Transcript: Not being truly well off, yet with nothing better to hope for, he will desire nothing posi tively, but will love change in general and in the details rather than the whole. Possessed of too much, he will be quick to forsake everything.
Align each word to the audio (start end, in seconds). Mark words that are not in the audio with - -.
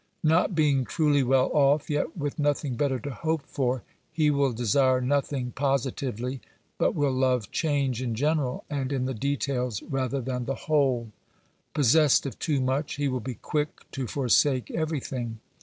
Not 0.23 0.55
being 0.55 0.83
truly 0.83 1.21
well 1.21 1.51
off, 1.53 1.87
yet 1.87 2.17
with 2.17 2.39
nothing 2.39 2.75
better 2.75 2.99
to 3.01 3.11
hope 3.11 3.43
for, 3.45 3.83
he 4.11 4.31
will 4.31 4.51
desire 4.51 4.99
nothing 4.99 5.51
posi 5.51 5.91
tively, 5.93 6.39
but 6.79 6.95
will 6.95 7.11
love 7.11 7.51
change 7.51 8.01
in 8.01 8.15
general 8.15 8.65
and 8.67 8.91
in 8.91 9.05
the 9.05 9.13
details 9.13 9.83
rather 9.83 10.19
than 10.19 10.45
the 10.45 10.55
whole. 10.65 11.11
Possessed 11.75 12.25
of 12.25 12.39
too 12.39 12.59
much, 12.61 12.95
he 12.95 13.07
will 13.07 13.19
be 13.19 13.35
quick 13.35 13.85
to 13.91 14.07
forsake 14.07 14.71
everything. 14.71 15.37